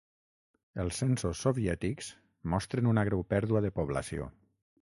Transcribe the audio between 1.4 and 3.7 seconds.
soviètics mostren una greu pèrdua